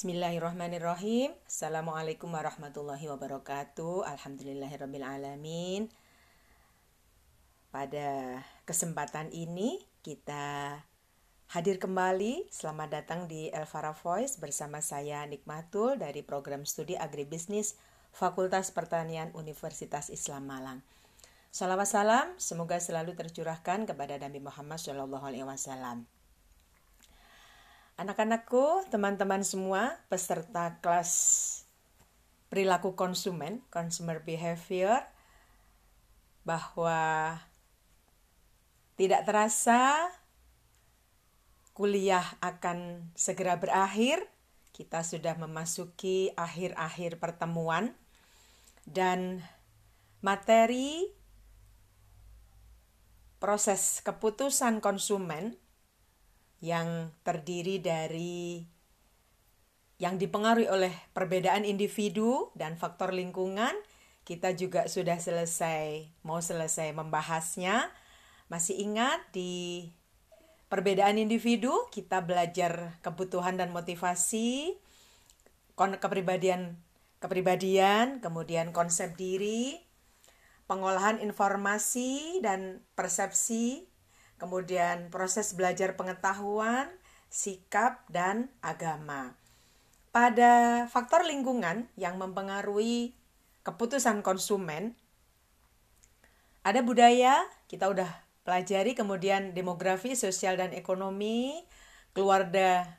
Bismillahirrahmanirrahim. 0.00 1.28
Assalamualaikum 1.44 2.32
warahmatullahi 2.32 3.04
wabarakatuh. 3.04 4.08
Alhamdulillahirrahmanirrahim. 4.08 5.92
Pada 7.68 8.40
kesempatan 8.64 9.28
ini 9.28 9.76
kita 10.00 10.80
hadir 11.52 11.76
kembali. 11.76 12.48
Selamat 12.48 12.96
datang 12.96 13.28
di 13.28 13.52
Elvara 13.52 13.92
Voice 13.92 14.40
bersama 14.40 14.80
saya 14.80 15.20
Nikmatul 15.28 16.00
dari 16.00 16.24
program 16.24 16.64
studi 16.64 16.96
agribisnis 16.96 17.76
Fakultas 18.08 18.72
Pertanian 18.72 19.28
Universitas 19.36 20.08
Islam 20.08 20.48
Malang. 20.48 20.80
Salawat 21.52 21.92
salam 21.92 22.32
semoga 22.40 22.80
selalu 22.80 23.20
tercurahkan 23.20 23.84
kepada 23.84 24.16
Nabi 24.16 24.40
Muhammad 24.40 24.80
Shallallahu 24.80 25.28
Alaihi 25.28 25.44
Wasallam. 25.44 26.08
Anak-anakku, 28.00 28.88
teman-teman 28.88 29.44
semua, 29.44 30.00
peserta 30.08 30.80
kelas 30.80 31.12
perilaku 32.48 32.96
konsumen, 32.96 33.60
consumer 33.68 34.24
behavior, 34.24 35.04
bahwa 36.40 37.36
tidak 38.96 39.28
terasa 39.28 40.08
kuliah 41.76 42.24
akan 42.40 43.04
segera 43.12 43.60
berakhir. 43.60 44.24
Kita 44.72 45.04
sudah 45.04 45.36
memasuki 45.36 46.32
akhir-akhir 46.40 47.20
pertemuan 47.20 47.92
dan 48.88 49.44
materi 50.24 51.04
proses 53.36 54.00
keputusan 54.00 54.80
konsumen 54.80 55.60
yang 56.60 57.12
terdiri 57.24 57.80
dari 57.80 58.64
yang 60.00 60.16
dipengaruhi 60.16 60.68
oleh 60.72 60.92
perbedaan 61.12 61.68
individu 61.68 62.48
dan 62.56 62.80
faktor 62.80 63.12
lingkungan. 63.12 63.72
Kita 64.24 64.56
juga 64.56 64.88
sudah 64.88 65.20
selesai, 65.20 66.08
mau 66.24 66.40
selesai 66.40 66.96
membahasnya. 66.96 67.92
Masih 68.48 68.80
ingat 68.80 69.20
di 69.36 69.92
perbedaan 70.72 71.20
individu, 71.20 71.72
kita 71.92 72.24
belajar 72.24 72.96
kebutuhan 73.04 73.60
dan 73.60 73.74
motivasi, 73.76 74.78
kepribadian, 75.76 76.80
kepribadian, 77.20 78.24
kemudian 78.24 78.72
konsep 78.72 79.18
diri, 79.20 79.84
pengolahan 80.64 81.20
informasi 81.20 82.40
dan 82.40 82.80
persepsi, 82.96 83.90
kemudian 84.40 85.12
proses 85.12 85.52
belajar 85.52 85.94
pengetahuan, 85.94 86.88
sikap, 87.28 88.02
dan 88.08 88.48
agama. 88.64 89.36
Pada 90.10 90.84
faktor 90.90 91.22
lingkungan 91.28 91.86
yang 91.94 92.16
mempengaruhi 92.18 93.14
keputusan 93.62 94.24
konsumen, 94.24 94.96
ada 96.66 96.80
budaya, 96.80 97.44
kita 97.68 97.86
udah 97.86 98.08
pelajari, 98.42 98.98
kemudian 98.98 99.52
demografi, 99.54 100.18
sosial 100.18 100.58
dan 100.58 100.74
ekonomi, 100.74 101.62
keluarga 102.16 102.98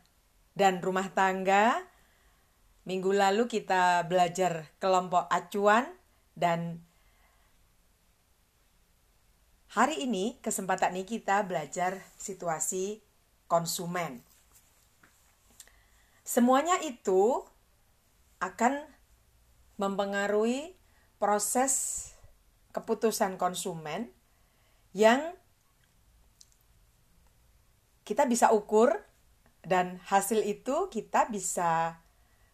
dan 0.56 0.80
rumah 0.80 1.12
tangga. 1.12 1.82
Minggu 2.88 3.14
lalu 3.14 3.46
kita 3.46 4.08
belajar 4.10 4.72
kelompok 4.82 5.30
acuan 5.30 5.86
dan 6.34 6.82
Hari 9.72 10.04
ini 10.04 10.36
kesempatan 10.44 11.00
ini 11.00 11.08
kita 11.08 11.48
belajar 11.48 12.04
situasi 12.20 13.00
konsumen. 13.48 14.20
Semuanya 16.28 16.76
itu 16.84 17.48
akan 18.44 18.84
mempengaruhi 19.80 20.76
proses 21.24 22.04
keputusan 22.76 23.40
konsumen 23.40 24.12
yang 24.92 25.40
kita 28.04 28.28
bisa 28.28 28.52
ukur 28.52 28.92
dan 29.64 30.04
hasil 30.04 30.44
itu 30.44 30.92
kita 30.92 31.32
bisa 31.32 32.04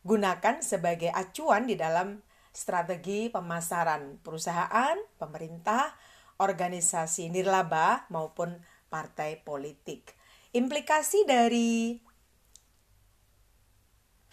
gunakan 0.05 0.61
sebagai 0.61 1.09
acuan 1.09 1.65
di 1.65 1.73
dalam 1.73 2.21
strategi 2.53 3.33
pemasaran 3.33 4.21
perusahaan, 4.21 5.01
pemerintah, 5.17 5.97
organisasi 6.37 7.29
nirlaba 7.33 8.05
maupun 8.13 8.61
partai 8.87 9.41
politik. 9.41 10.15
Implikasi 10.53 11.27
dari 11.27 11.97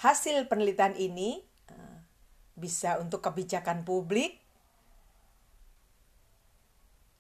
hasil 0.01 0.47
penelitian 0.47 0.95
ini 0.95 1.43
eh, 1.69 1.99
bisa 2.55 3.01
untuk 3.01 3.25
kebijakan 3.25 3.83
publik, 3.83 4.39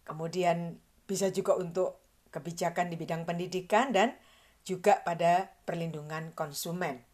kemudian 0.05 0.79
bisa 1.09 1.33
juga 1.33 1.57
untuk 1.57 2.01
kebijakan 2.29 2.93
di 2.93 2.97
bidang 3.01 3.25
pendidikan 3.25 3.93
dan 3.95 4.17
juga 4.65 5.05
pada 5.05 5.53
perlindungan 5.69 6.33
konsumen. 6.33 7.05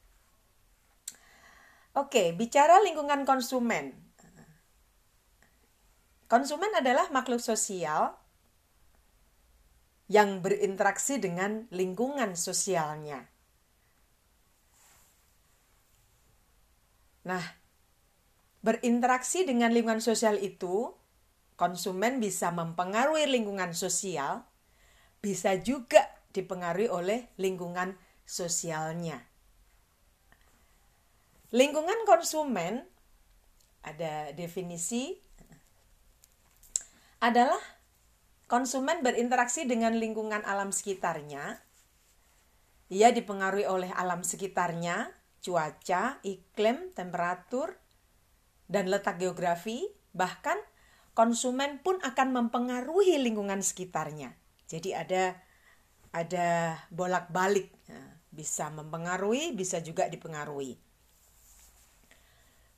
Oke, 1.91 2.30
bicara 2.30 2.78
lingkungan 2.86 3.26
konsumen. 3.26 4.09
Konsumen 6.30 6.70
adalah 6.78 7.10
makhluk 7.10 7.42
sosial 7.42 8.14
yang 10.06 10.38
berinteraksi 10.46 11.18
dengan 11.18 11.66
lingkungan 11.74 12.38
sosialnya. 12.38 13.26
Nah, 17.26 17.42
berinteraksi 18.62 19.42
dengan 19.42 19.74
lingkungan 19.74 19.98
sosial 19.98 20.38
itu, 20.38 20.94
konsumen 21.58 22.22
bisa 22.22 22.54
mempengaruhi 22.54 23.26
lingkungan 23.26 23.74
sosial, 23.74 24.47
bisa 25.18 25.58
juga 25.58 26.06
dipengaruhi 26.30 26.86
oleh 26.86 27.26
lingkungan 27.42 27.98
sosialnya. 28.22 29.18
Lingkungan 31.50 32.06
konsumen 32.06 32.86
ada 33.82 34.30
definisi 34.30 35.18
adalah 37.20 37.60
konsumen 38.48 39.04
berinteraksi 39.04 39.69
dengan 39.69 39.94
lingkungan 39.94 40.42
alam 40.42 40.72
sekitarnya. 40.72 41.62
Ia 42.91 43.14
dipengaruhi 43.14 43.70
oleh 43.70 43.92
alam 43.94 44.26
sekitarnya, 44.26 45.14
cuaca, 45.38 46.19
iklim, 46.26 46.91
temperatur, 46.91 47.78
dan 48.66 48.91
letak 48.91 49.22
geografi, 49.22 49.86
bahkan 50.10 50.59
konsumen 51.14 51.78
pun 51.84 52.03
akan 52.03 52.34
mempengaruhi 52.34 53.20
lingkungan 53.22 53.62
sekitarnya. 53.62 54.34
Jadi 54.66 54.91
ada 54.97 55.38
ada 56.10 56.75
bolak-balik, 56.91 57.70
bisa 58.34 58.70
mempengaruhi, 58.75 59.54
bisa 59.54 59.78
juga 59.78 60.10
dipengaruhi. 60.10 60.75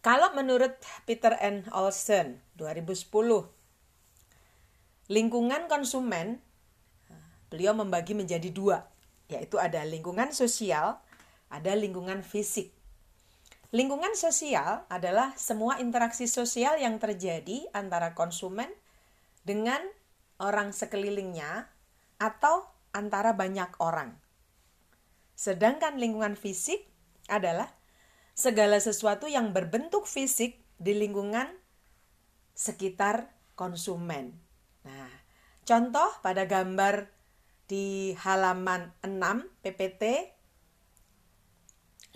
Kalau 0.03 0.35
menurut 0.35 0.77
Peter 1.07 1.39
N. 1.39 1.65
Olsen 1.73 2.43
2010 2.59 3.62
lingkungan 5.11 5.67
konsumen 5.67 6.39
beliau 7.49 7.75
membagi 7.75 8.15
menjadi 8.15 8.49
dua 8.51 8.87
yaitu 9.31 9.57
ada 9.57 9.83
lingkungan 9.83 10.31
sosial 10.35 11.01
ada 11.53 11.77
lingkungan 11.77 12.25
fisik. 12.25 12.73
Lingkungan 13.73 14.17
sosial 14.17 14.89
adalah 14.89 15.37
semua 15.37 15.77
interaksi 15.85 16.25
sosial 16.25 16.81
yang 16.81 16.97
terjadi 16.97 17.69
antara 17.77 18.17
konsumen 18.17 18.69
dengan 19.45 19.81
orang 20.41 20.73
sekelilingnya 20.73 21.69
atau 22.17 22.69
antara 22.97 23.37
banyak 23.37 23.69
orang. 23.81 24.17
Sedangkan 25.37 26.01
lingkungan 26.01 26.37
fisik 26.37 26.89
adalah 27.29 27.69
segala 28.33 28.81
sesuatu 28.81 29.29
yang 29.29 29.53
berbentuk 29.53 30.09
fisik 30.09 30.61
di 30.81 30.97
lingkungan 30.97 31.49
sekitar 32.53 33.33
konsumen 33.57 34.37
Nah, 34.83 35.11
contoh 35.63 36.11
pada 36.21 36.47
gambar 36.47 37.07
di 37.71 38.13
halaman 38.19 38.93
6 39.01 39.63
PPT 39.63 40.03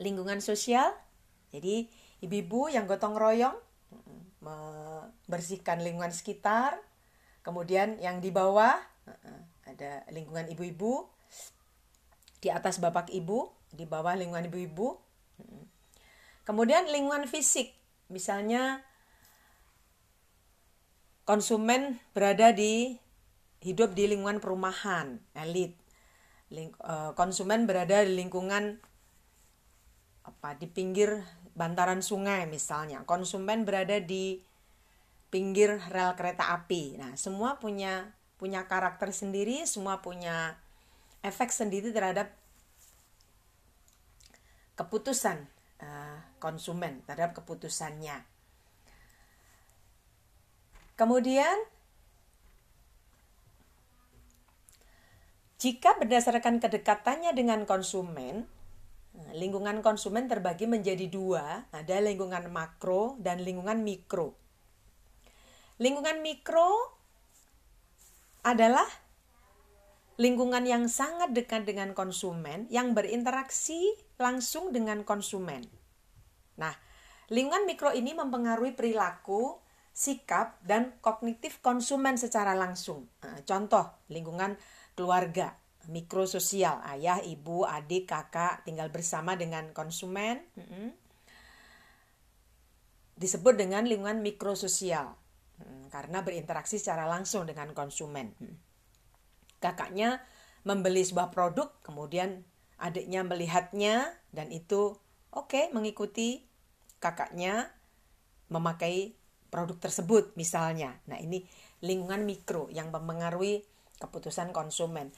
lingkungan 0.03 0.45
sosial. 0.45 0.93
Jadi, 1.55 1.89
ibu-ibu 2.21 2.69
yang 2.69 2.85
gotong 2.85 3.17
royong 3.17 3.57
membersihkan 4.45 5.81
lingkungan 5.81 6.13
sekitar. 6.13 6.77
Kemudian 7.41 7.97
yang 8.03 8.19
di 8.21 8.29
bawah 8.35 8.77
ada 9.65 10.05
lingkungan 10.11 10.51
ibu-ibu. 10.51 11.09
Di 12.43 12.53
atas 12.53 12.83
bapak 12.83 13.09
ibu, 13.15 13.49
di 13.73 13.89
bawah 13.89 14.13
lingkungan 14.13 14.47
ibu-ibu. 14.51 15.01
Kemudian 16.47 16.87
lingkungan 16.87 17.27
fisik, 17.27 17.75
misalnya 18.07 18.87
konsumen 21.27 21.99
berada 22.15 22.55
di 22.55 22.97
hidup 23.61 23.93
di 23.99 24.07
lingkungan 24.07 24.39
perumahan 24.39 25.19
elit. 25.35 25.75
Ling, 26.55 26.71
uh, 26.87 27.11
konsumen 27.19 27.67
berada 27.67 28.07
di 28.07 28.15
lingkungan 28.15 28.79
apa 30.23 30.55
di 30.55 30.71
pinggir 30.71 31.27
bantaran 31.59 31.99
sungai 32.01 32.47
misalnya. 32.47 33.03
Konsumen 33.03 33.67
berada 33.67 33.99
di 33.99 34.39
pinggir 35.35 35.83
rel 35.91 36.15
kereta 36.15 36.55
api. 36.55 36.95
Nah 37.03 37.19
semua 37.19 37.59
punya 37.59 38.15
punya 38.37 38.69
karakter 38.69 39.11
sendiri 39.11 39.65
semua 39.65 40.05
punya 40.05 40.61
efek 41.25 41.49
sendiri 41.49 41.89
terhadap 41.91 42.31
keputusan 44.77 45.49
uh, 45.81 46.21
konsumen 46.37 47.01
terhadap 47.09 47.33
keputusannya 47.33 48.21
kemudian 50.97 51.55
Jika 55.57 55.97
berdasarkan 55.97 56.61
kedekatannya 56.61 57.33
dengan 57.33 57.65
konsumen, 57.65 58.45
nah, 59.17 59.31
lingkungan 59.33 59.81
konsumen 59.81 60.29
terbagi 60.29 60.69
menjadi 60.69 61.09
dua, 61.09 61.65
ada 61.73 61.97
lingkungan 61.97 62.53
makro 62.53 63.17
dan 63.25 63.41
lingkungan 63.41 63.81
mikro. 63.81 64.37
Lingkungan 65.81 66.21
mikro 66.21 66.71
adalah 68.45 68.85
lingkungan 70.21 70.69
yang 70.69 70.93
sangat 70.93 71.33
dekat 71.33 71.65
dengan 71.65 71.97
konsumen 71.97 72.69
yang 72.69 72.93
berinteraksi 72.93 73.97
langsung 74.21 74.77
dengan 74.77 75.09
konsumen. 75.09 75.65
Nah, 76.61 76.77
lingkungan 77.33 77.65
mikro 77.65 77.97
ini 77.97 78.13
mempengaruhi 78.13 78.77
perilaku, 78.77 79.57
sikap, 79.97 80.61
dan 80.61 80.93
kognitif 81.01 81.65
konsumen 81.65 82.21
secara 82.21 82.53
langsung. 82.53 83.09
Nah, 83.25 83.41
contoh, 83.49 83.89
lingkungan 84.13 84.61
keluarga, 84.93 85.57
mikrososial, 85.89 86.85
ayah, 86.93 87.25
ibu, 87.25 87.65
adik, 87.65 88.13
kakak 88.13 88.61
tinggal 88.69 88.93
bersama 88.93 89.41
dengan 89.41 89.73
konsumen. 89.73 90.45
Disebut 93.17 93.57
dengan 93.57 93.89
lingkungan 93.89 94.21
mikrososial 94.21 95.17
mm, 95.65 95.89
karena 95.89 96.21
berinteraksi 96.21 96.77
secara 96.77 97.09
langsung 97.09 97.49
dengan 97.49 97.73
konsumen. 97.73 98.37
Mm. 98.37 98.57
Kakaknya 99.65 100.21
membeli 100.69 101.09
sebuah 101.09 101.33
produk, 101.33 101.73
kemudian 101.81 102.45
adiknya 102.77 103.25
melihatnya 103.25 104.13
dan 104.37 104.53
itu 104.53 105.01
oke 105.33 105.49
okay, 105.49 105.65
mengikuti 105.73 106.45
kakaknya 107.01 107.73
memakai 108.53 109.17
produk 109.49 109.79
tersebut 109.79 110.35
misalnya. 110.35 110.99
Nah, 111.09 111.19
ini 111.19 111.47
lingkungan 111.85 112.25
mikro 112.27 112.69
yang 112.73 112.91
mempengaruhi 112.91 113.65
keputusan 114.01 114.53
konsumen. 114.53 115.13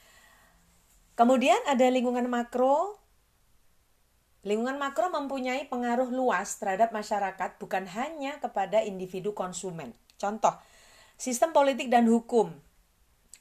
Kemudian 1.18 1.58
ada 1.66 1.86
lingkungan 1.90 2.30
makro. 2.30 3.02
Lingkungan 4.46 4.78
makro 4.78 5.10
mempunyai 5.10 5.66
pengaruh 5.66 6.14
luas 6.14 6.62
terhadap 6.62 6.94
masyarakat 6.94 7.58
bukan 7.58 7.90
hanya 7.90 8.38
kepada 8.38 8.86
individu 8.86 9.34
konsumen. 9.34 9.90
Contoh, 10.14 10.54
sistem 11.18 11.50
politik 11.50 11.90
dan 11.90 12.06
hukum, 12.06 12.54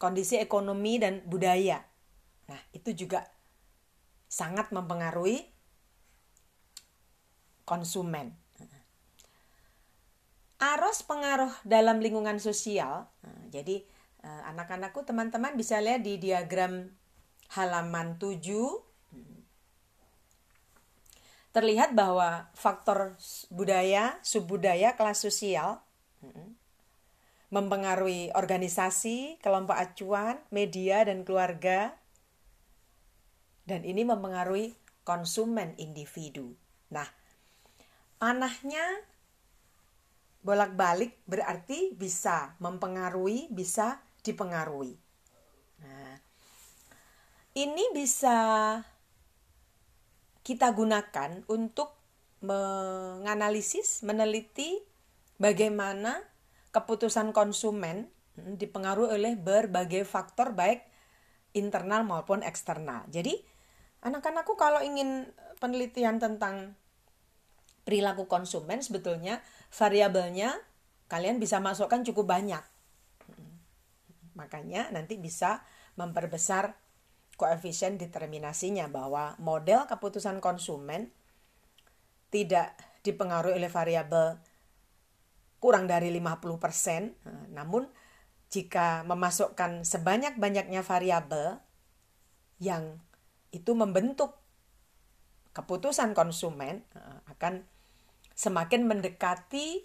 kondisi 0.01 0.41
ekonomi 0.41 0.97
dan 0.97 1.21
budaya. 1.29 1.85
Nah, 2.49 2.57
itu 2.73 2.97
juga 2.97 3.29
sangat 4.25 4.73
mempengaruhi 4.73 5.45
konsumen. 7.67 8.46
Arus 10.57 11.05
pengaruh 11.05 11.53
dalam 11.61 12.01
lingkungan 12.01 12.41
sosial. 12.41 13.05
Nah, 13.21 13.41
jadi 13.53 13.85
uh, 14.25 14.49
anak-anakku 14.53 15.05
teman-teman 15.05 15.53
bisa 15.53 15.77
lihat 15.77 16.01
di 16.01 16.17
diagram 16.17 16.89
halaman 17.53 18.17
7 18.17 18.43
terlihat 21.55 21.97
bahwa 21.97 22.53
faktor 22.53 23.17
budaya, 23.49 24.21
subbudaya, 24.21 24.93
kelas 24.93 25.25
sosial 25.25 25.81
mempengaruhi 27.47 28.35
organisasi, 28.35 29.39
kelompok 29.39 29.73
acuan, 29.73 30.37
media 30.51 31.07
dan 31.07 31.23
keluarga 31.23 31.95
dan 33.67 33.83
ini 33.83 34.03
mempengaruhi 34.03 34.75
konsumen 35.07 35.75
individu. 35.79 36.55
Nah, 36.91 37.07
anahnya 38.19 38.83
bolak-balik 40.47 41.19
berarti 41.27 41.91
bisa 41.91 42.55
mempengaruhi, 42.63 43.51
bisa 43.51 43.99
dipengaruhi. 44.23 44.95
Nah, 45.83 46.15
ini 47.59 47.91
bisa 47.91 48.37
kita 50.47 50.71
gunakan 50.71 51.43
untuk 51.51 51.99
menganalisis, 52.39 54.07
meneliti 54.07 54.79
bagaimana 55.35 56.23
keputusan 56.71 57.35
konsumen 57.35 58.07
hmm, 58.39 58.55
dipengaruhi 58.55 59.19
oleh 59.19 59.33
berbagai 59.35 60.07
faktor 60.07 60.55
baik 60.55 60.87
internal 61.51 62.07
maupun 62.07 62.39
eksternal. 62.39 63.03
Jadi, 63.11 63.35
anak-anakku 63.99 64.55
kalau 64.55 64.79
ingin 64.79 65.27
penelitian 65.59 66.23
tentang 66.23 66.79
perilaku 67.83 68.31
konsumen 68.31 68.79
sebetulnya 68.79 69.43
variabelnya 69.71 70.55
kalian 71.07 71.39
bisa 71.39 71.59
masukkan 71.63 72.03
cukup 72.03 72.27
banyak. 72.35 72.63
Makanya 74.35 74.91
nanti 74.93 75.17
bisa 75.17 75.65
memperbesar 75.97 76.77
koefisien 77.37 78.01
determinasinya 78.01 78.89
bahwa 78.89 79.37
model 79.37 79.85
keputusan 79.85 80.41
konsumen 80.41 81.13
tidak 82.33 82.75
dipengaruhi 83.05 83.55
oleh 83.55 83.71
variabel 83.71 84.35
kurang 85.57 85.89
dari 85.89 86.13
50%, 86.13 87.53
namun 87.55 87.89
jika 88.47 89.01
memasukkan 89.07 89.81
sebanyak-banyaknya 89.83 90.85
variabel 90.85 91.57
yang 92.61 93.01
itu 93.49 93.73
membentuk 93.73 94.37
keputusan 95.57 96.13
konsumen 96.13 96.85
akan 97.25 97.65
semakin 98.37 98.85
mendekati 98.85 99.81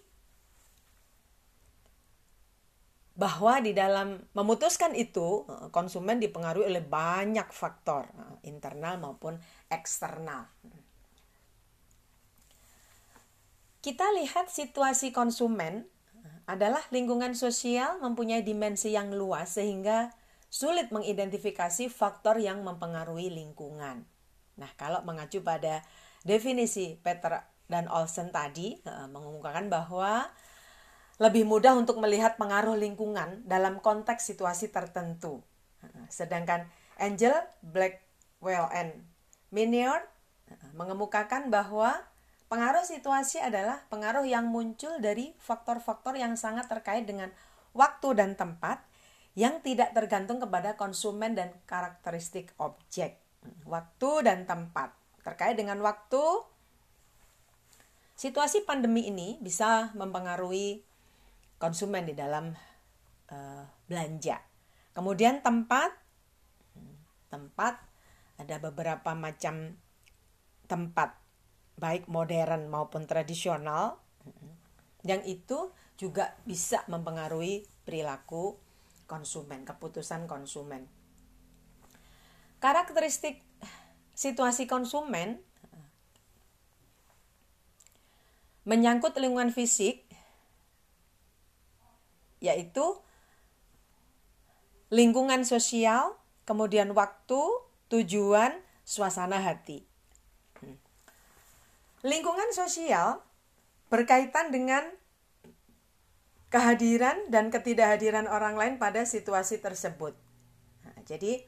bahwa 3.13 3.61
di 3.61 3.77
dalam 3.77 4.21
memutuskan 4.33 4.93
itu 4.97 5.45
eh, 5.49 5.69
konsumen 5.73 6.21
dipengaruhi 6.21 6.69
oleh 6.69 6.85
banyak 6.85 7.49
faktor 7.53 8.09
eh, 8.13 8.49
internal 8.53 9.01
maupun 9.01 9.41
eksternal. 9.73 10.49
Kita 13.83 14.07
lihat 14.15 14.49
situasi 14.49 15.13
konsumen 15.13 15.85
eh, 16.21 16.39
adalah 16.49 16.81
lingkungan 16.93 17.37
sosial 17.37 18.01
mempunyai 18.01 18.45
dimensi 18.45 18.93
yang 18.93 19.13
luas 19.13 19.57
sehingga 19.57 20.13
sulit 20.53 20.93
mengidentifikasi 20.93 21.89
faktor 21.89 22.37
yang 22.37 22.61
mempengaruhi 22.61 23.33
lingkungan. 23.33 24.05
Nah, 24.61 24.71
kalau 24.77 25.01
mengacu 25.09 25.41
pada 25.41 25.81
definisi 26.29 27.01
Peter 27.01 27.52
dan 27.73 27.89
Olsen 27.89 28.29
tadi 28.29 28.77
mengumumkan 29.09 29.73
bahwa 29.73 30.29
lebih 31.17 31.49
mudah 31.49 31.73
untuk 31.73 31.97
melihat 31.97 32.37
pengaruh 32.37 32.77
lingkungan 32.77 33.41
dalam 33.49 33.81
konteks 33.81 34.29
situasi 34.29 34.69
tertentu. 34.69 35.41
Sedangkan 36.13 36.69
Angel 37.01 37.33
Blackwell 37.65 38.69
and 38.77 38.93
Minior 39.49 40.05
mengemukakan 40.77 41.49
bahwa 41.49 41.97
pengaruh 42.53 42.85
situasi 42.85 43.41
adalah 43.41 43.89
pengaruh 43.89 44.29
yang 44.29 44.53
muncul 44.53 45.01
dari 45.01 45.33
faktor-faktor 45.41 46.21
yang 46.21 46.37
sangat 46.37 46.69
terkait 46.69 47.09
dengan 47.09 47.33
waktu 47.73 48.13
dan 48.13 48.37
tempat 48.37 48.85
yang 49.33 49.65
tidak 49.65 49.97
tergantung 49.97 50.37
kepada 50.45 50.77
konsumen 50.77 51.33
dan 51.33 51.57
karakteristik 51.65 52.53
objek. 52.61 53.17
Waktu 53.65 54.29
dan 54.29 54.45
tempat. 54.45 54.93
Terkait 55.25 55.57
dengan 55.57 55.81
waktu, 55.81 56.21
situasi 58.23 58.63
pandemi 58.63 59.11
ini 59.11 59.35
bisa 59.43 59.91
mempengaruhi 59.99 60.87
konsumen 61.59 62.07
di 62.07 62.15
dalam 62.15 62.55
uh, 63.35 63.67
belanja. 63.91 64.39
Kemudian 64.95 65.43
tempat, 65.43 65.91
tempat 67.27 67.83
ada 68.39 68.63
beberapa 68.63 69.19
macam 69.19 69.75
tempat 70.71 71.19
baik 71.75 72.07
modern 72.07 72.71
maupun 72.71 73.11
tradisional 73.11 73.99
yang 75.03 75.27
itu 75.27 75.75
juga 75.99 76.39
bisa 76.47 76.87
mempengaruhi 76.87 77.67
perilaku 77.83 78.55
konsumen, 79.11 79.67
keputusan 79.67 80.31
konsumen. 80.31 80.87
Karakteristik 82.63 83.43
situasi 84.15 84.71
konsumen 84.71 85.43
menyangkut 88.63 89.19
lingkungan 89.19 89.51
fisik 89.51 90.07
yaitu 92.43 92.99
lingkungan 94.93 95.47
sosial, 95.47 96.19
kemudian 96.43 96.91
waktu, 96.93 97.41
tujuan, 97.89 98.59
suasana 98.83 99.39
hati. 99.39 99.87
Hmm. 100.59 100.77
Lingkungan 102.03 102.51
sosial 102.51 103.23
berkaitan 103.89 104.51
dengan 104.51 104.83
kehadiran 106.53 107.31
dan 107.33 107.49
ketidakhadiran 107.49 108.29
orang 108.29 108.59
lain 108.59 108.75
pada 108.77 109.09
situasi 109.09 109.65
tersebut. 109.65 110.13
Nah, 110.85 110.99
jadi 111.09 111.47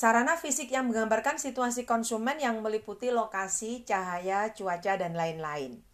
sarana 0.00 0.40
fisik 0.40 0.72
yang 0.72 0.88
menggambarkan 0.88 1.36
situasi 1.36 1.84
konsumen 1.84 2.40
yang 2.40 2.64
meliputi 2.64 3.12
lokasi, 3.12 3.84
cahaya, 3.84 4.48
cuaca 4.56 4.96
dan 4.96 5.12
lain-lain. 5.12 5.84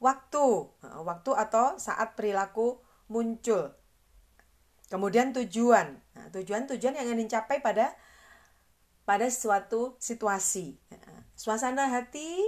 Waktu, 0.00 0.72
waktu 1.04 1.30
atau 1.36 1.76
saat 1.76 2.16
perilaku 2.16 2.80
muncul. 3.12 3.76
Kemudian 4.88 5.36
tujuan. 5.36 6.00
Nah, 6.16 6.26
tujuan-tujuan 6.32 6.96
yang 6.96 7.12
ingin 7.12 7.28
dicapai 7.28 7.60
pada 7.60 7.92
pada 9.04 9.28
suatu 9.28 10.00
situasi. 10.00 10.80
Suasana 11.36 11.92
hati 11.92 12.40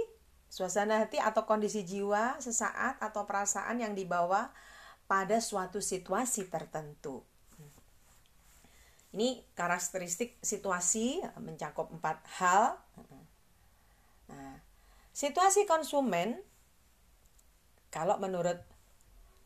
Suasana 0.49 1.05
hati 1.05 1.21
atau 1.21 1.45
kondisi 1.45 1.85
jiwa 1.85 2.41
sesaat 2.41 2.97
atau 2.97 3.29
perasaan 3.29 3.85
yang 3.85 3.93
dibawa 3.93 4.49
pada 5.05 5.37
suatu 5.37 5.77
situasi 5.77 6.49
tertentu. 6.49 7.28
Ini 9.09 9.41
karakteristik 9.57 10.37
situasi 10.41 11.25
mencakup 11.41 11.89
empat 11.89 12.21
hal. 12.37 12.77
Nah, 14.29 14.61
situasi 15.09 15.65
konsumen 15.65 16.37
kalau 17.89 18.21
menurut 18.21 18.61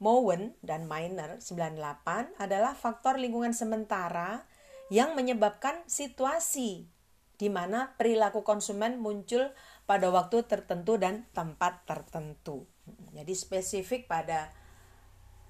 Mowen 0.04 0.60
dan 0.60 0.84
Miner 0.84 1.40
98 1.40 2.36
adalah 2.36 2.76
faktor 2.76 3.16
lingkungan 3.16 3.56
sementara 3.56 4.44
yang 4.92 5.16
menyebabkan 5.16 5.80
situasi 5.88 6.92
di 7.40 7.48
mana 7.48 7.96
perilaku 7.96 8.44
konsumen 8.44 9.00
muncul 9.00 9.56
pada 9.88 10.12
waktu 10.12 10.44
tertentu 10.44 11.00
dan 11.00 11.24
tempat 11.32 11.88
tertentu. 11.88 12.68
Jadi 13.16 13.32
spesifik 13.32 14.12
pada 14.12 14.52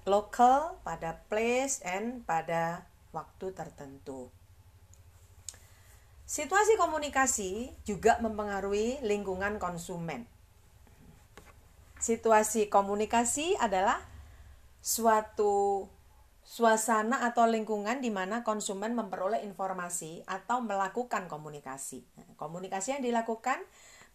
local, 0.06 0.78
pada 0.86 1.26
place, 1.26 1.82
and 1.82 2.22
pada 2.22 2.86
waktu 3.14 3.54
tertentu. 3.54 4.34
Situasi 6.26 6.74
komunikasi 6.74 7.70
juga 7.86 8.18
mempengaruhi 8.18 8.98
lingkungan 9.06 9.62
konsumen. 9.62 10.26
Situasi 12.02 12.66
komunikasi 12.66 13.54
adalah 13.56 14.02
suatu 14.82 15.86
suasana 16.44 17.24
atau 17.24 17.48
lingkungan 17.48 18.04
di 18.04 18.12
mana 18.12 18.44
konsumen 18.44 18.92
memperoleh 18.92 19.40
informasi 19.40 20.20
atau 20.28 20.60
melakukan 20.60 21.24
komunikasi. 21.30 22.04
komunikasi 22.36 23.00
yang 23.00 23.02
dilakukan 23.04 23.56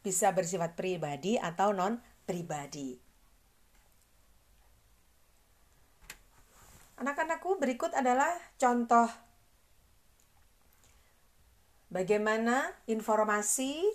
bisa 0.06 0.30
bersifat 0.36 0.78
pribadi 0.78 1.42
atau 1.42 1.74
non 1.74 1.98
pribadi. 2.30 3.09
Anak-anakku 7.00 7.56
berikut 7.56 7.96
adalah 7.96 8.36
contoh. 8.60 9.08
Bagaimana 11.88 12.76
informasi 12.92 13.88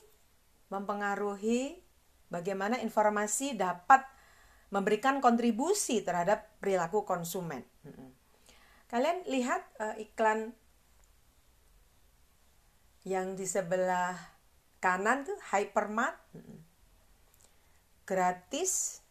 mempengaruhi 0.73 1.85
bagaimana 2.33 2.81
informasi 2.81 3.61
dapat 3.61 4.03
memberikan 4.73 5.21
kontribusi 5.21 6.01
terhadap 6.01 6.49
perilaku 6.59 7.05
konsumen. 7.05 7.63
Kalian 8.89 9.23
lihat 9.29 9.63
uh, 9.79 9.95
iklan 10.01 10.57
yang 13.05 13.37
di 13.37 13.45
sebelah 13.45 14.17
kanan 14.81 15.29
tuh 15.29 15.37
hypermart. 15.53 16.17
Gratis 18.09 19.05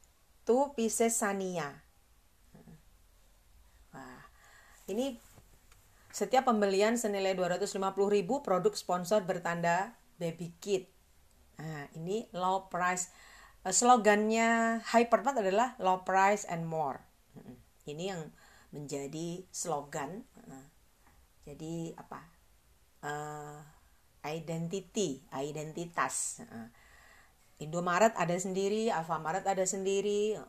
tuh 0.43 0.73
pieces 0.73 1.21
Sania 1.21 1.82
ini 4.87 5.17
setiap 6.13 6.45
pembelian 6.45 6.93
senilai 6.93 7.33
250.000 7.33 7.81
produk 8.45 8.73
sponsor 8.77 9.25
bertanda 9.25 9.97
baby 10.21 10.53
kit. 10.61 10.91
Nah 11.57 11.89
ini 11.97 12.29
low 12.37 12.69
price. 12.69 13.09
Eh, 13.65 13.73
slogannya 13.73 14.81
hypermart 14.93 15.41
adalah 15.41 15.73
low 15.81 16.05
price 16.05 16.45
and 16.45 16.69
more. 16.69 17.01
Ini 17.89 18.03
yang 18.13 18.21
menjadi 18.69 19.41
slogan. 19.49 20.21
Jadi 21.43 21.91
apa? 21.99 22.21
Uh, 23.03 23.59
identity, 24.23 25.19
identitas. 25.35 26.39
Indomaret 27.59 28.15
ada 28.15 28.35
sendiri, 28.39 28.87
Alfamaret 28.87 29.43
ada 29.43 29.63
sendiri, 29.67 30.39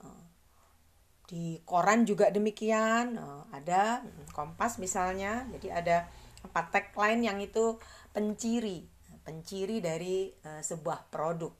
di 1.25 1.59
koran 1.64 2.04
juga 2.04 2.28
demikian, 2.28 3.16
ada 3.49 4.04
Kompas 4.37 4.76
misalnya, 4.76 5.49
jadi 5.57 5.69
ada 5.81 5.97
empat 6.45 6.69
tagline 6.75 7.25
yang 7.25 7.38
itu 7.40 7.81
penciri, 8.12 8.85
penciri 9.25 9.81
dari 9.81 10.28
uh, 10.45 10.61
sebuah 10.61 11.09
produk. 11.09 11.54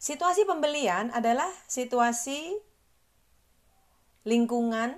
Situasi 0.00 0.48
pembelian 0.48 1.12
adalah 1.12 1.50
situasi 1.68 2.56
lingkungan 4.24 4.96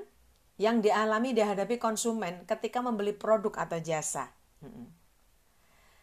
yang 0.61 0.79
dialami 0.79 1.35
dihadapi 1.35 1.81
konsumen 1.81 2.47
ketika 2.47 2.79
membeli 2.79 3.11
produk 3.11 3.67
atau 3.67 3.83
jasa. 3.83 4.31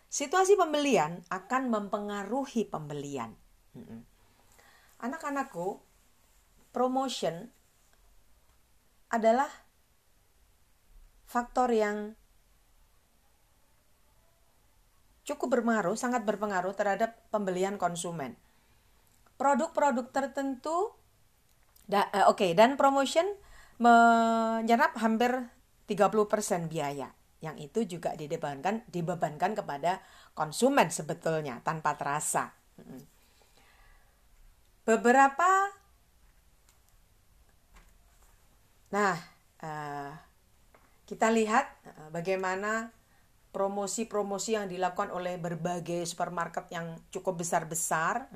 Situasi 0.09 0.57
pembelian 0.59 1.23
akan 1.31 1.69
mempengaruhi 1.71 2.67
pembelian. 2.67 3.37
Anak-anakku, 4.99 5.79
promotion 6.69 7.49
adalah 9.09 9.49
faktor 11.25 11.73
yang 11.73 12.13
cukup 15.25 15.61
berpengaruh, 15.61 15.93
sangat 15.93 16.25
berpengaruh 16.25 16.73
terhadap 16.73 17.21
pembelian 17.29 17.77
konsumen. 17.77 18.33
Produk-produk 19.37 20.09
tertentu, 20.09 20.93
da, 21.85 22.09
uh, 22.09 22.33
oke, 22.33 22.41
okay, 22.41 22.51
dan 22.57 22.75
promotion 22.75 23.25
menyerap 23.79 24.97
hampir 24.99 25.47
30% 25.85 26.67
biaya 26.67 27.13
yang 27.39 27.55
itu 27.55 27.87
juga 27.87 28.19
dibebankan 28.19 28.83
dibebankan 28.91 29.55
kepada 29.55 30.03
konsumen 30.35 30.91
sebetulnya 30.91 31.63
tanpa 31.63 31.95
terasa. 31.95 32.51
Beberapa 34.83 35.78
Nah, 38.89 39.13
uh, 39.61 40.11
kita 41.05 41.29
lihat 41.29 41.65
uh, 41.85 42.09
bagaimana 42.09 42.89
promosi-promosi 43.49 44.53
yang 44.53 44.69
dilakukan 44.69 45.09
oleh 45.09 45.41
berbagai 45.41 46.05
supermarket 46.05 46.69
yang 46.69 46.97
cukup 47.09 47.41
besar-besar. 47.41 48.29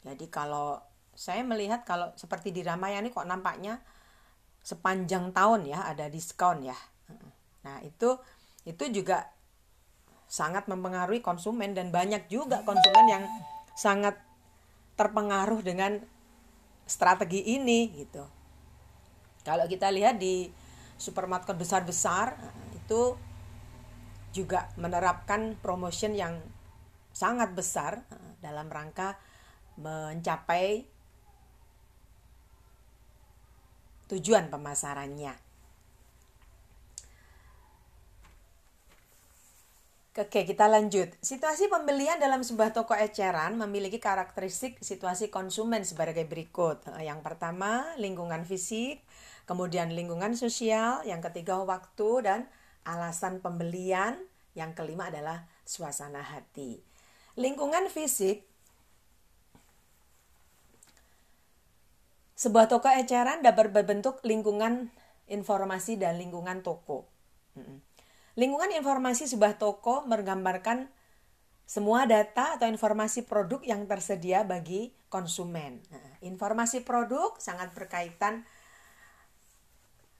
Jadi 0.00 0.32
kalau 0.32 0.80
saya 1.12 1.44
melihat 1.44 1.84
kalau 1.84 2.14
seperti 2.16 2.48
di 2.54 2.64
Ramayana 2.64 3.12
kok 3.12 3.28
nampaknya 3.28 3.84
sepanjang 4.64 5.32
tahun 5.36 5.68
ya 5.68 5.84
ada 5.84 6.08
diskon 6.08 6.64
ya. 6.64 6.78
Nah, 7.68 7.84
itu 7.84 8.16
itu 8.64 8.84
juga 8.92 9.28
sangat 10.28 10.68
mempengaruhi 10.68 11.24
konsumen 11.24 11.72
dan 11.72 11.88
banyak 11.88 12.28
juga 12.28 12.64
konsumen 12.64 13.06
yang 13.08 13.24
sangat 13.76 14.16
terpengaruh 14.96 15.60
dengan 15.64 16.00
strategi 16.88 17.56
ini 17.56 17.92
gitu. 17.92 18.37
Kalau 19.46 19.64
kita 19.70 19.88
lihat 19.90 20.18
di 20.20 20.50
supermarket 20.98 21.54
besar-besar 21.54 22.34
itu 22.74 23.14
juga 24.34 24.68
menerapkan 24.76 25.56
promotion 25.58 26.12
yang 26.12 26.42
sangat 27.14 27.54
besar 27.56 28.04
dalam 28.38 28.70
rangka 28.70 29.18
mencapai 29.78 30.86
tujuan 34.10 34.50
pemasarannya. 34.50 35.47
Oke, 40.18 40.42
kita 40.42 40.66
lanjut. 40.66 41.14
Situasi 41.22 41.70
pembelian 41.70 42.18
dalam 42.18 42.42
sebuah 42.42 42.74
toko 42.74 42.90
eceran 42.90 43.54
memiliki 43.54 44.02
karakteristik 44.02 44.74
situasi 44.82 45.30
konsumen 45.30 45.86
sebagai 45.86 46.26
berikut. 46.26 46.82
Eh, 46.98 47.06
yang 47.06 47.22
pertama, 47.22 47.94
lingkungan 48.02 48.42
fisik, 48.42 48.98
kemudian 49.46 49.94
lingkungan 49.94 50.34
sosial, 50.34 51.06
yang 51.06 51.22
ketiga 51.22 51.62
waktu 51.62 52.10
dan 52.26 52.50
alasan 52.82 53.38
pembelian, 53.38 54.18
yang 54.58 54.74
kelima 54.74 55.06
adalah 55.06 55.46
suasana 55.62 56.26
hati. 56.26 56.82
Lingkungan 57.38 57.86
fisik 57.86 58.42
Sebuah 62.34 62.66
toko 62.66 62.90
eceran 62.90 63.42
dapat 63.46 63.70
berbentuk 63.70 64.18
lingkungan 64.26 64.90
informasi 65.30 65.98
dan 65.98 66.18
lingkungan 66.18 66.62
toko. 66.66 67.06
Lingkungan 68.38 68.70
informasi 68.70 69.26
sebuah 69.26 69.58
toko 69.58 70.06
menggambarkan 70.06 70.86
semua 71.66 72.06
data 72.06 72.54
atau 72.54 72.70
informasi 72.70 73.26
produk 73.26 73.58
yang 73.66 73.82
tersedia 73.90 74.46
bagi 74.46 74.94
konsumen. 75.10 75.82
Nah, 75.90 76.22
informasi 76.22 76.86
produk 76.86 77.34
sangat 77.42 77.74
berkaitan 77.74 78.46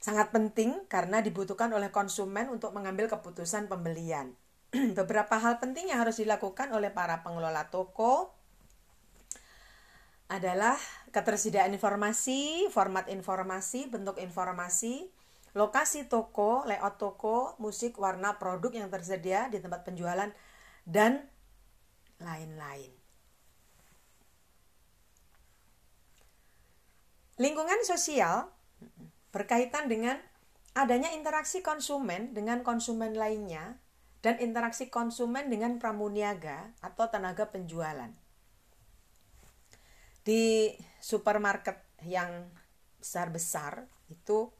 sangat 0.02 0.34
penting 0.34 0.82
karena 0.90 1.22
dibutuhkan 1.22 1.70
oleh 1.70 1.94
konsumen 1.94 2.50
untuk 2.50 2.74
mengambil 2.74 3.06
keputusan 3.06 3.70
pembelian. 3.70 4.34
Beberapa 4.98 5.38
hal 5.38 5.62
penting 5.62 5.94
yang 5.94 6.02
harus 6.02 6.18
dilakukan 6.18 6.74
oleh 6.74 6.90
para 6.90 7.22
pengelola 7.22 7.70
toko 7.70 8.34
adalah 10.26 10.74
ketersediaan 11.14 11.70
informasi, 11.70 12.66
format 12.68 13.06
informasi, 13.08 13.88
bentuk 13.88 14.20
informasi, 14.20 15.08
lokasi 15.58 16.06
toko, 16.06 16.62
layout 16.62 17.02
toko, 17.02 17.58
musik, 17.58 17.98
warna, 17.98 18.38
produk 18.38 18.70
yang 18.70 18.86
tersedia 18.94 19.50
di 19.50 19.58
tempat 19.58 19.82
penjualan, 19.82 20.30
dan 20.86 21.26
lain-lain. 22.22 22.94
Lingkungan 27.42 27.82
sosial 27.82 28.50
berkaitan 29.34 29.90
dengan 29.90 30.18
adanya 30.78 31.10
interaksi 31.14 31.62
konsumen 31.62 32.34
dengan 32.34 32.62
konsumen 32.62 33.18
lainnya 33.18 33.82
dan 34.22 34.38
interaksi 34.42 34.90
konsumen 34.90 35.50
dengan 35.50 35.78
pramuniaga 35.78 36.74
atau 36.82 37.06
tenaga 37.06 37.50
penjualan. 37.50 38.10
Di 40.26 40.74
supermarket 40.98 41.78
yang 42.02 42.50
besar-besar 42.98 43.86
itu 44.10 44.50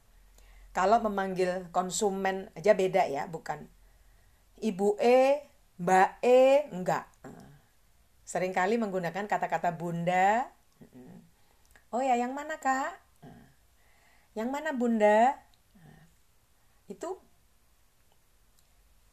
kalau 0.78 1.02
memanggil 1.02 1.66
konsumen 1.74 2.54
aja 2.54 2.78
beda 2.78 3.10
ya, 3.10 3.26
bukan 3.26 3.66
Ibu 4.62 4.94
E, 5.02 5.42
Mbak 5.82 6.10
E, 6.22 6.70
enggak 6.70 7.10
sering 8.28 8.52
kali 8.52 8.76
menggunakan 8.76 9.24
kata-kata 9.24 9.72
bunda. 9.74 10.46
Oh 11.88 12.04
ya, 12.04 12.14
yang 12.14 12.36
mana 12.36 12.60
kak? 12.60 12.92
Yang 14.36 14.48
mana 14.52 14.76
bunda? 14.76 15.32
Itu 16.92 17.16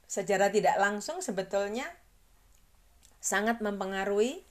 secara 0.05 0.51
tidak 0.51 0.75
langsung 0.75 1.23
sebetulnya 1.23 1.87
sangat 3.23 3.63
mempengaruhi 3.63 4.43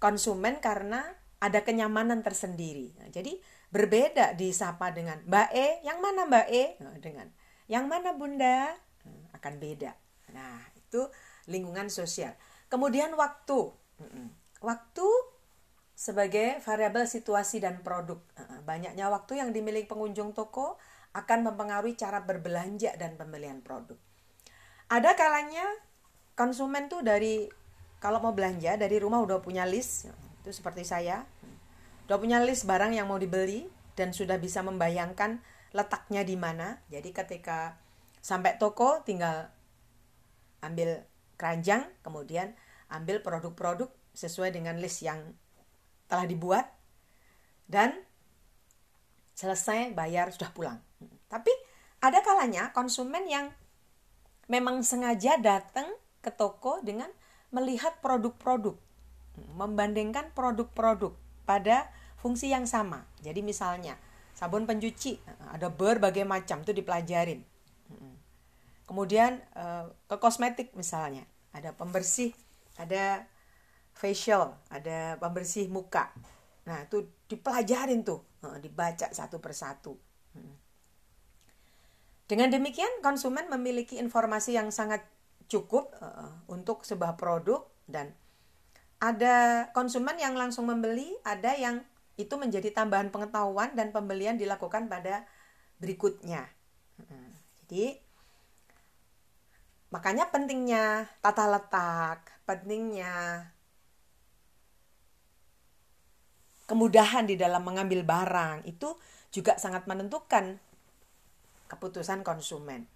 konsumen 0.00 0.58
karena 0.64 1.04
ada 1.36 1.60
kenyamanan 1.60 2.24
tersendiri. 2.24 2.96
Nah, 2.96 3.12
jadi 3.12 3.36
berbeda 3.76 4.32
disapa 4.32 4.88
dengan 4.96 5.20
Mbak 5.28 5.48
E, 5.52 5.68
yang 5.84 6.00
mana 6.00 6.24
Mbak 6.24 6.46
E? 6.48 6.64
Nah, 6.80 6.96
dengan 6.96 7.28
yang 7.68 7.84
mana 7.92 8.16
Bunda? 8.16 8.72
Nah, 9.04 9.36
akan 9.36 9.60
beda. 9.60 9.92
Nah, 10.32 10.64
itu 10.80 11.04
lingkungan 11.44 11.92
sosial. 11.92 12.32
Kemudian 12.72 13.12
waktu. 13.12 13.68
Waktu 14.64 15.08
sebagai 15.92 16.64
variabel 16.64 17.04
situasi 17.04 17.60
dan 17.60 17.84
produk. 17.84 18.16
Banyaknya 18.64 19.12
waktu 19.12 19.44
yang 19.44 19.52
dimiliki 19.52 19.92
pengunjung 19.92 20.32
toko 20.32 20.80
akan 21.12 21.52
mempengaruhi 21.52 21.96
cara 21.96 22.24
berbelanja 22.24 22.96
dan 22.96 23.20
pembelian 23.20 23.60
produk. 23.60 23.96
Ada 24.88 25.12
kalanya 25.16 25.64
konsumen 26.32 26.88
tuh 26.88 27.04
dari 27.04 27.48
kalau 28.00 28.20
mau 28.20 28.32
belanja 28.32 28.76
dari 28.76 28.96
rumah 29.00 29.24
udah 29.24 29.40
punya 29.40 29.64
list, 29.64 30.08
itu 30.44 30.50
seperti 30.52 30.84
saya. 30.84 31.24
Udah 32.06 32.22
punya 32.22 32.38
list 32.38 32.70
barang 32.70 32.94
yang 32.94 33.10
mau 33.10 33.18
dibeli 33.18 33.66
dan 33.98 34.14
sudah 34.14 34.38
bisa 34.38 34.62
membayangkan 34.62 35.42
letaknya 35.74 36.22
di 36.22 36.38
mana. 36.38 36.78
Jadi 36.86 37.10
ketika 37.10 37.74
sampai 38.22 38.54
toko 38.62 39.02
tinggal 39.02 39.50
ambil 40.62 41.02
keranjang, 41.34 41.90
kemudian 42.06 42.54
ambil 42.94 43.26
produk-produk 43.26 43.90
sesuai 44.14 44.54
dengan 44.54 44.78
list 44.78 45.02
yang 45.02 45.34
telah 46.06 46.30
dibuat 46.30 46.70
dan 47.66 47.92
selesai 49.34 49.90
bayar 49.92 50.30
sudah 50.30 50.54
pulang. 50.54 50.78
Tapi 51.26 51.50
ada 51.98 52.22
kalanya 52.22 52.70
konsumen 52.70 53.26
yang 53.26 53.50
memang 54.46 54.86
sengaja 54.86 55.42
datang 55.42 55.90
ke 56.22 56.30
toko 56.30 56.78
dengan 56.86 57.10
melihat 57.50 57.98
produk-produk, 57.98 58.78
membandingkan 59.58 60.30
produk-produk 60.32 61.18
pada 61.46 61.90
fungsi 62.26 62.50
yang 62.50 62.66
sama. 62.66 63.06
Jadi 63.22 63.46
misalnya 63.46 63.94
sabun 64.34 64.66
pencuci 64.66 65.22
ada 65.54 65.70
berbagai 65.70 66.26
macam 66.26 66.66
itu 66.66 66.74
dipelajarin 66.74 67.46
Kemudian 68.86 69.42
uh, 69.58 69.90
ke 70.06 70.16
kosmetik 70.22 70.70
misalnya, 70.78 71.26
ada 71.50 71.74
pembersih, 71.74 72.30
ada 72.78 73.26
facial, 73.90 74.54
ada 74.70 75.18
pembersih 75.18 75.66
muka. 75.66 76.14
Nah, 76.70 76.86
itu 76.86 77.10
dipelajarin 77.26 78.06
tuh, 78.06 78.22
uh, 78.46 78.62
dibaca 78.62 79.10
satu 79.10 79.42
persatu. 79.42 79.98
Dengan 82.26 82.50
demikian, 82.50 83.02
konsumen 83.02 83.46
memiliki 83.50 83.98
informasi 84.02 84.58
yang 84.58 84.74
sangat 84.74 85.02
cukup 85.46 85.94
untuk 86.50 86.82
sebuah 86.82 87.14
produk 87.14 87.62
dan 87.86 88.10
ada 88.98 89.70
konsumen 89.70 90.18
yang 90.18 90.34
langsung 90.34 90.66
membeli, 90.66 91.14
ada 91.22 91.54
yang 91.54 91.86
itu 92.16 92.34
menjadi 92.40 92.72
tambahan 92.72 93.12
pengetahuan 93.12 93.76
dan 93.76 93.92
pembelian 93.92 94.40
dilakukan 94.40 94.88
pada 94.88 95.28
berikutnya. 95.80 96.48
Jadi 97.64 98.06
Makanya 99.86 100.28
pentingnya 100.34 101.06
tata 101.22 101.46
letak, 101.46 102.26
pentingnya 102.42 103.46
kemudahan 106.66 107.24
di 107.24 107.38
dalam 107.38 107.62
mengambil 107.62 108.02
barang 108.02 108.66
itu 108.66 108.98
juga 109.30 109.54
sangat 109.56 109.86
menentukan 109.86 110.58
keputusan 111.70 112.26
konsumen. 112.26 112.90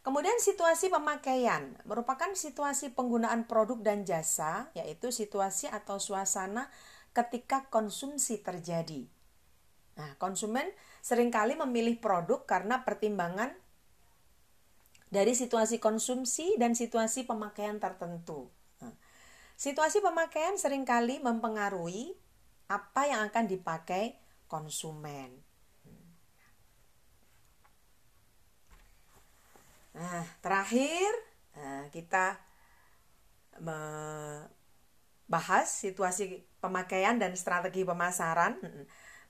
Kemudian 0.00 0.36
situasi 0.40 0.88
pemakaian 0.88 1.76
merupakan 1.84 2.32
situasi 2.32 2.92
penggunaan 2.92 3.44
produk 3.44 3.80
dan 3.80 4.04
jasa, 4.04 4.68
yaitu 4.76 5.12
situasi 5.12 5.68
atau 5.68 6.00
suasana 6.00 6.68
ketika 7.10 7.66
konsumsi 7.68 8.38
terjadi. 8.42 9.06
Nah, 9.98 10.16
konsumen 10.16 10.64
sering 11.02 11.28
kali 11.28 11.58
memilih 11.58 11.98
produk 11.98 12.46
karena 12.46 12.86
pertimbangan 12.86 13.52
dari 15.10 15.34
situasi 15.34 15.82
konsumsi 15.82 16.54
dan 16.56 16.78
situasi 16.78 17.26
pemakaian 17.26 17.82
tertentu. 17.82 18.48
Nah, 18.78 18.94
situasi 19.58 19.98
pemakaian 19.98 20.54
sering 20.54 20.86
kali 20.86 21.18
mempengaruhi 21.18 22.14
apa 22.70 23.10
yang 23.10 23.26
akan 23.26 23.50
dipakai 23.50 24.14
konsumen. 24.46 25.42
Nah, 29.90 30.22
terakhir 30.38 31.10
eh, 31.58 31.90
kita 31.90 32.38
membahas 33.58 34.48
situasi 35.66 36.46
pemakaian 36.60 37.16
dan 37.16 37.34
strategi 37.34 37.82
pemasaran. 37.82 38.60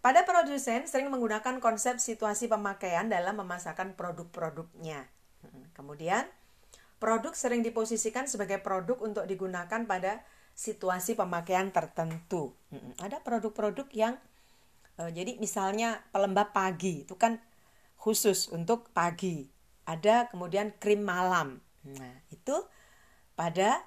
Pada 0.00 0.24
produsen 0.24 0.88
sering 0.88 1.12
menggunakan 1.12 1.60
konsep 1.60 2.00
situasi 2.00 2.48
pemakaian 2.48 3.06
dalam 3.06 3.36
memasarkan 3.38 3.94
produk-produknya. 3.94 5.04
Kemudian, 5.76 6.24
produk 7.00 7.32
sering 7.32 7.64
diposisikan 7.64 8.28
sebagai 8.28 8.60
produk 8.60 9.00
untuk 9.00 9.24
digunakan 9.24 9.84
pada 9.88 10.20
situasi 10.56 11.16
pemakaian 11.16 11.72
tertentu. 11.72 12.52
Ada 13.00 13.24
produk-produk 13.24 13.88
yang 13.96 14.20
e, 15.00 15.08
jadi 15.08 15.40
misalnya 15.40 16.04
pelembab 16.12 16.52
pagi 16.52 17.08
itu 17.08 17.16
kan 17.16 17.40
khusus 17.96 18.52
untuk 18.52 18.92
pagi. 18.92 19.48
Ada 19.88 20.28
kemudian 20.28 20.76
krim 20.76 21.00
malam. 21.00 21.60
Nah, 21.84 22.14
itu 22.28 22.56
pada 23.32 23.80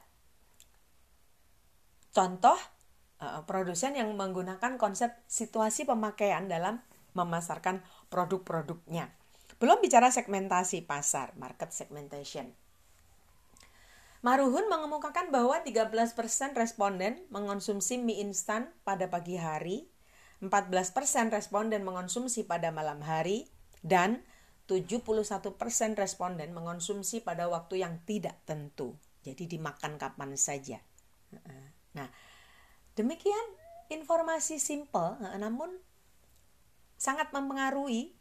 contoh 2.10 2.58
e, 3.18 3.28
produsen 3.46 3.98
yang 3.98 4.14
menggunakan 4.14 4.78
konsep 4.78 5.14
situasi 5.28 5.84
pemakaian 5.86 6.46
dalam 6.46 6.82
memasarkan 7.14 7.86
produk-produknya. 8.10 9.14
Belum 9.62 9.80
bicara 9.80 10.10
segmentasi 10.10 10.84
pasar, 10.84 11.32
market 11.38 11.72
segmentation. 11.72 12.52
Maruhun 14.24 14.72
mengemukakan 14.72 15.36
bahwa 15.36 15.60
13% 15.60 16.16
responden 16.56 17.28
mengonsumsi 17.28 18.00
mie 18.00 18.24
instan 18.24 18.72
pada 18.88 19.12
pagi 19.12 19.36
hari, 19.36 19.92
14% 20.40 20.96
responden 21.28 21.84
mengonsumsi 21.84 22.48
pada 22.48 22.72
malam 22.72 23.04
hari, 23.04 23.52
dan 23.84 24.24
71% 24.72 25.60
responden 26.00 26.56
mengonsumsi 26.56 27.20
pada 27.20 27.52
waktu 27.52 27.84
yang 27.84 28.00
tidak 28.08 28.40
tentu. 28.48 28.96
Jadi 29.28 29.60
dimakan 29.60 30.00
kapan 30.00 30.40
saja. 30.40 30.80
Nah, 31.96 32.08
demikian 32.94 33.46
informasi 33.90 34.58
simple 34.58 35.18
namun 35.38 35.70
sangat 36.98 37.36
mempengaruhi 37.36 38.16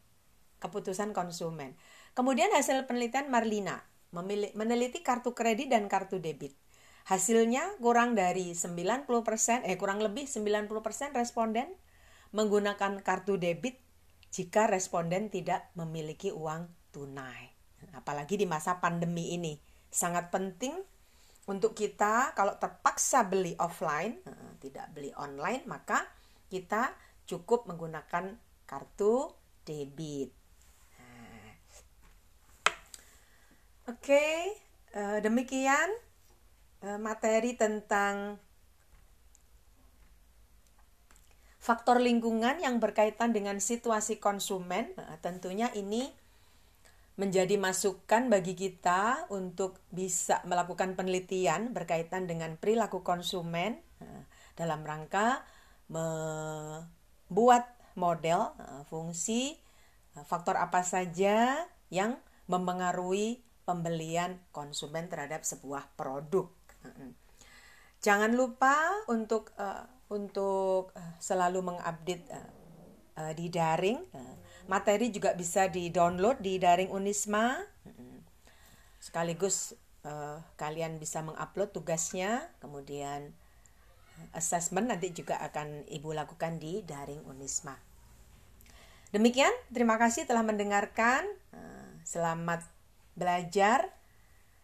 keputusan 0.58 1.14
konsumen. 1.14 1.74
Kemudian 2.14 2.50
hasil 2.54 2.87
penelitian 2.87 3.30
Marlina 3.30 3.82
meneliti 4.54 5.00
kartu 5.00 5.32
kredit 5.32 5.72
dan 5.72 5.88
kartu 5.88 6.20
debit. 6.20 6.54
Hasilnya 7.02 7.82
kurang 7.82 8.14
dari 8.14 8.54
90% 8.54 9.66
eh 9.66 9.74
kurang 9.74 9.98
lebih 9.98 10.30
90% 10.30 10.70
responden 11.18 11.66
menggunakan 12.30 13.02
kartu 13.02 13.40
debit 13.40 13.82
jika 14.30 14.70
responden 14.70 15.28
tidak 15.28 15.72
memiliki 15.74 16.30
uang 16.30 16.70
tunai. 16.94 17.50
Apalagi 17.92 18.38
di 18.38 18.46
masa 18.46 18.78
pandemi 18.78 19.35
ini 19.35 19.58
sangat 19.90 20.30
penting 20.30 20.78
untuk 21.50 21.74
kita 21.74 22.37
kalau 22.38 22.55
terpaksa 22.55 23.26
beli 23.26 23.59
offline, 23.59 24.22
eh, 24.22 24.52
tidak 24.62 24.94
beli 24.94 25.11
online, 25.18 25.66
maka 25.66 26.07
kita 26.46 26.94
cukup 27.26 27.66
menggunakan 27.66 28.38
kartu 28.62 29.35
debit. 29.66 30.31
Nah. 30.98 31.55
Oke, 33.90 34.26
eh, 34.94 35.18
demikian 35.18 35.90
eh, 36.83 36.98
materi 36.98 37.59
tentang 37.59 38.38
faktor 41.62 42.02
lingkungan 42.02 42.59
yang 42.59 42.83
berkaitan 42.83 43.31
dengan 43.31 43.62
situasi 43.62 44.18
konsumen. 44.18 44.94
tentunya 45.22 45.70
ini 45.78 46.11
menjadi 47.20 47.61
masukan 47.61 48.33
bagi 48.33 48.57
kita 48.57 49.29
untuk 49.29 49.85
bisa 49.92 50.40
melakukan 50.48 50.96
penelitian 50.96 51.77
berkaitan 51.77 52.25
dengan 52.25 52.57
perilaku 52.57 53.05
konsumen 53.05 53.77
eh, 54.01 54.25
dalam 54.57 54.81
rangka 54.81 55.44
membuat 55.92 57.68
model 58.01 58.57
eh, 58.57 58.83
fungsi 58.88 59.61
eh, 60.16 60.25
faktor 60.25 60.57
apa 60.57 60.81
saja 60.81 61.68
yang 61.92 62.16
mempengaruhi 62.48 63.44
pembelian 63.68 64.40
konsumen 64.51 65.07
terhadap 65.07 65.44
sebuah 65.46 65.92
produk. 65.94 66.51
Jangan 68.03 68.35
lupa 68.35 68.75
untuk 69.07 69.55
untuk 70.11 70.90
selalu 71.22 71.62
mengupdate 71.62 72.27
di 73.38 73.46
daring. 73.46 74.03
Materi 74.70 75.11
juga 75.11 75.35
bisa 75.35 75.66
di-download 75.66 76.38
di 76.38 76.59
daring 76.59 76.90
Unisma. 76.94 77.59
Sekaligus 79.03 79.75
uh, 80.07 80.38
kalian 80.55 81.03
bisa 81.03 81.22
mengupload 81.27 81.75
tugasnya, 81.75 82.46
kemudian 82.62 83.35
eh, 84.18 84.29
assessment 84.38 84.87
nanti 84.87 85.11
juga 85.11 85.42
akan 85.42 85.90
Ibu 85.90 86.14
lakukan 86.14 86.62
di 86.62 86.87
daring 86.87 87.27
Unisma. 87.27 87.75
Demikian, 89.11 89.53
terima 89.75 89.98
kasih 89.98 90.25
telah 90.25 90.46
mendengarkan. 90.46 91.27
Uh, 91.51 91.90
selamat 92.07 92.62
belajar. 93.18 93.90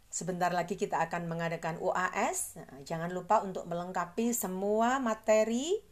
Sebentar 0.09 0.55
lagi 0.55 0.81
kita 0.81 1.05
akan 1.05 1.29
mengadakan 1.29 1.77
UAS. 1.85 2.57
jangan 2.89 3.13
lupa 3.13 3.45
untuk 3.45 3.69
melengkapi 3.69 4.33
semua 4.33 4.97
materi 4.97 5.77
Eh, 5.77 5.88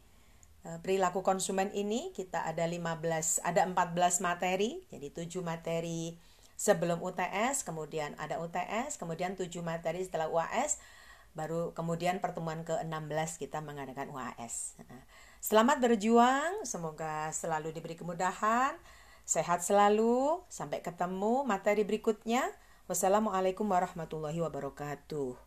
perilaku 0.83 1.23
konsumen 1.23 1.71
ini 1.71 2.11
kita 2.11 2.43
ada 2.43 2.67
15 2.67 3.43
ada 3.43 3.61
14 3.63 4.23
materi. 4.23 4.83
Jadi 4.91 5.07
7 5.13 5.39
materi 5.43 6.17
sebelum 6.57 6.99
UTS 7.05 7.63
kemudian 7.63 8.17
ada 8.17 8.41
UTS 8.41 8.97
kemudian 8.97 9.37
7 9.37 9.47
materi 9.61 10.01
setelah 10.01 10.25
UAS 10.25 10.81
baru 11.37 11.69
kemudian 11.77 12.17
pertemuan 12.17 12.65
ke-16 12.65 13.37
kita 13.37 13.61
mengadakan 13.61 14.09
UAS 14.09 14.73
selamat 15.37 15.77
berjuang 15.77 16.65
semoga 16.65 17.29
selalu 17.29 17.69
diberi 17.77 17.93
kemudahan 17.93 18.73
sehat 19.27 19.59
selalu 19.59 20.39
sampai 20.47 20.79
ketemu 20.79 21.43
materi 21.43 21.83
berikutnya. 21.83 22.47
Wassalamualaikum 22.87 23.67
warahmatullahi 23.67 24.39
wabarakatuh 24.39 25.46